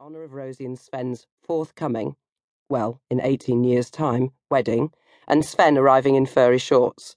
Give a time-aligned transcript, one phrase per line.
[0.00, 2.16] honour of Rosie and Sven's forthcoming,
[2.70, 4.92] well, in 18 years' time, wedding,
[5.28, 7.16] and Sven arriving in furry shorts.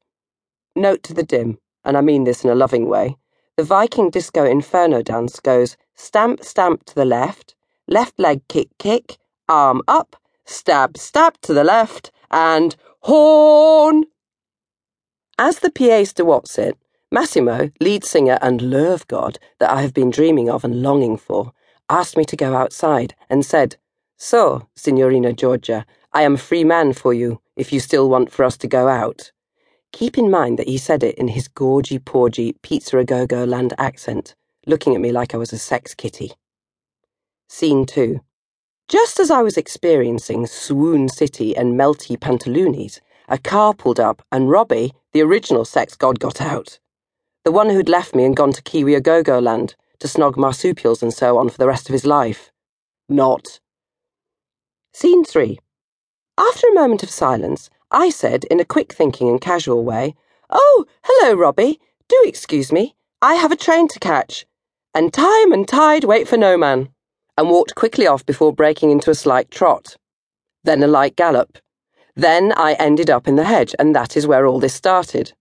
[0.76, 3.16] Note to the dim, and I mean this in a loving way
[3.56, 7.56] the Viking disco inferno dance goes stamp, stamp to the left,
[7.88, 14.04] left leg kick, kick, arm up, stab, stab to the left, and horn.
[15.40, 16.78] As the pièce de what's it,
[17.14, 21.54] Masimo, lead singer and love god that I have been dreaming of and longing for,
[21.90, 23.78] asked me to go outside and said,
[24.18, 28.58] So, Signorina Georgia, I am free man for you if you still want for us
[28.58, 29.32] to go out.
[29.92, 33.44] Keep in mind that he said it in his gorgy porgy pizza a go go
[33.44, 34.36] land accent,
[34.66, 36.32] looking at me like I was a sex kitty.
[37.48, 38.20] Scene 2.
[38.88, 44.50] Just as I was experiencing swoon city and melty pantaloonies, a car pulled up and
[44.50, 46.80] Robbie, the original sex god, got out.
[47.46, 51.02] The one who'd left me and gone to Kiwi go go land to snog marsupials
[51.02, 52.52] and so on for the rest of his life.
[53.08, 53.62] Not.
[54.92, 55.58] Scene 3.
[56.38, 60.14] After a moment of silence, I said in a quick thinking and casual way,
[60.50, 61.80] Oh, hello, Robbie.
[62.10, 62.96] Do excuse me.
[63.22, 64.46] I have a train to catch.
[64.94, 66.90] And time and tide wait for no man.
[67.38, 69.96] And walked quickly off before breaking into a slight trot.
[70.66, 71.60] Then a light gallop.
[72.14, 75.32] Then I ended up in the hedge, and that is where all this started.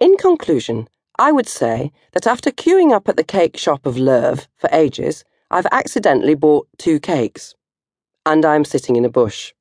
[0.00, 0.88] In conclusion,
[1.18, 5.24] I would say that after queuing up at the cake shop of Lerve for ages,
[5.50, 7.54] I've accidentally bought two cakes.
[8.24, 9.52] And I'm sitting in a bush.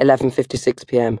[0.00, 1.20] 11:56 p.m.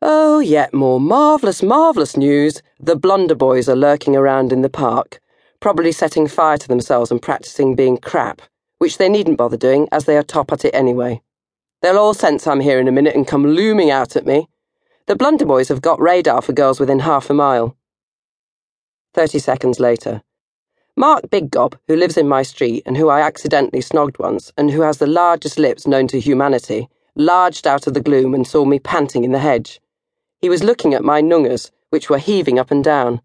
[0.00, 2.62] Oh, yet more marvellous, marvellous news.
[2.80, 5.20] The Blunder Boys are lurking around in the park,
[5.60, 8.42] probably setting fire to themselves and practicing being crap,
[8.78, 11.20] which they needn't bother doing as they are top at it anyway.
[11.82, 14.48] They'll all sense I'm here in a minute and come looming out at me.
[15.06, 17.76] The Blunder Boys have got radar for girls within half a mile.
[19.14, 20.22] Thirty seconds later.
[20.96, 24.70] Mark Big Gob, who lives in my street and who I accidentally snogged once, and
[24.70, 28.64] who has the largest lips known to humanity, larged out of the gloom and saw
[28.64, 29.80] me panting in the hedge.
[30.40, 33.20] He was looking at my nungers, which were heaving up and down.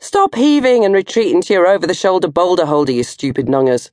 [0.00, 3.90] Stop heaving and retreat into your over the shoulder boulder holder, you stupid nungers.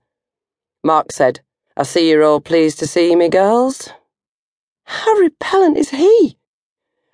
[0.84, 1.40] Mark said,
[1.78, 3.90] I see you're all pleased to see me, girls.
[4.84, 6.39] How repellent is he?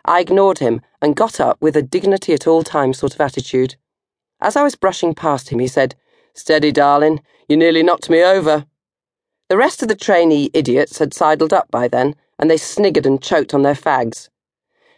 [0.05, 3.75] I ignored him and got up with a dignity at all times sort of attitude.
[4.39, 5.95] As I was brushing past him, he said,
[6.33, 8.65] Steady, darling, you nearly knocked me over.
[9.49, 13.21] The rest of the trainee idiots had sidled up by then, and they sniggered and
[13.21, 14.29] choked on their fags.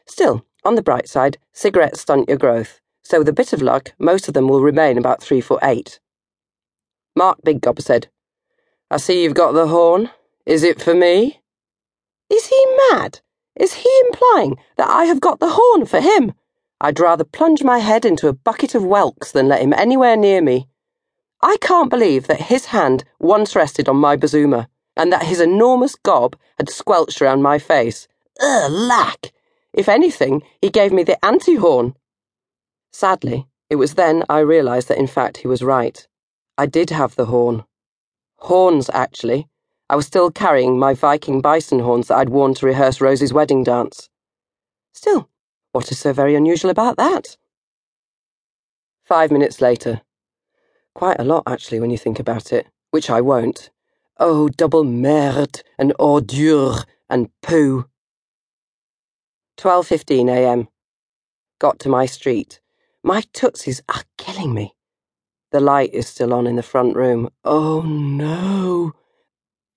[0.06, 3.94] Still, on the bright side, cigarettes stunt your growth, so with a bit of luck,
[4.00, 6.00] most of them will remain about three foot eight.
[7.16, 8.07] Mark Big Gob said,
[8.90, 10.09] I see you've got the horn.
[10.46, 11.41] Is it for me?
[12.29, 13.19] Is he mad?
[13.59, 16.34] Is he implying that I have got the horn for him?
[16.79, 20.41] I'd rather plunge my head into a bucket of whelks than let him anywhere near
[20.41, 20.68] me.
[21.41, 25.96] I can't believe that his hand once rested on my bazuma, and that his enormous
[25.96, 28.07] gob had squelched around my face.
[28.40, 29.31] Ugh, lack!
[29.73, 31.96] If anything, he gave me the anti horn.
[32.91, 36.07] Sadly, it was then I realised that in fact he was right.
[36.57, 37.63] I did have the horn.
[38.38, 39.47] Horns, actually
[39.89, 43.63] I was still carrying my Viking bison horns that I'd worn to rehearse Rosie's wedding
[43.63, 44.09] dance.
[44.93, 45.29] Still,
[45.71, 47.37] what is so very unusual about that?
[49.05, 50.01] Five minutes later.
[50.93, 53.69] Quite a lot, actually, when you think about it, which I won't.
[54.19, 57.85] Oh, double merde and ordure and poo.
[59.57, 60.67] 12.15 a.m.
[61.59, 62.59] Got to my street.
[63.03, 64.73] My tootsies are killing me.
[65.51, 67.29] The light is still on in the front room.
[67.45, 68.93] Oh no.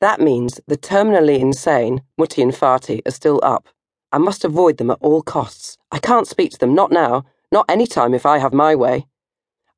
[0.00, 3.68] That means the terminally insane, Mutti and Vati, are still up.
[4.10, 5.76] I must avoid them at all costs.
[5.92, 9.06] I can't speak to them, not now, not any time if I have my way.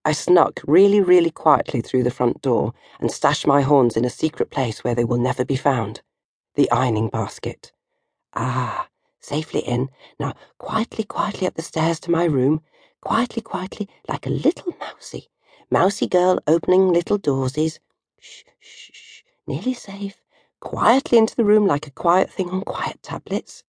[0.04, 4.10] I snuck really, really quietly through the front door and stashed my horns in a
[4.10, 6.02] secret place where they will never be found
[6.54, 7.72] the ironing basket.
[8.34, 8.88] Ah,
[9.20, 9.88] safely in.
[10.20, 12.62] Now, quietly, quietly up the stairs to my room.
[13.00, 15.28] Quietly, quietly, like a little mousy.
[15.70, 17.80] Mousy girl opening little doorsies.
[18.20, 19.11] Shh, shh, shh
[19.52, 20.16] nearly safe,
[20.60, 23.62] quietly into the room like a quiet thing on quiet tablets.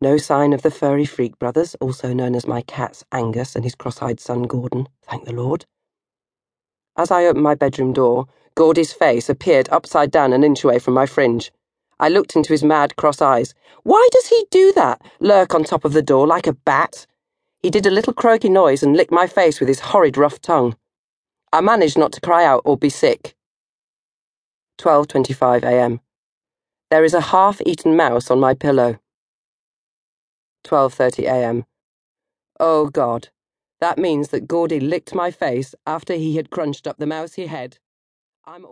[0.00, 3.76] No sign of the furry freak brothers, also known as my cats Angus and his
[3.76, 5.64] cross-eyed son Gordon, thank the Lord.
[6.96, 8.26] As I opened my bedroom door,
[8.56, 11.52] Gordy's face appeared upside down an inch away from my fringe.
[12.00, 13.54] I looked into his mad cross eyes.
[13.84, 15.00] Why does he do that?
[15.20, 17.06] Lurk on top of the door like a bat?
[17.62, 20.76] He did a little croaky noise and licked my face with his horrid rough tongue.
[21.52, 23.36] I managed not to cry out or be sick.
[24.82, 26.00] 12:25 a.m.
[26.90, 28.98] There is a half-eaten mouse on my pillow.
[30.64, 31.64] 12:30 a.m.
[32.60, 33.30] Oh God,
[33.80, 37.78] that means that Gordy licked my face after he had crunched up the mousy head.
[38.46, 38.66] I'm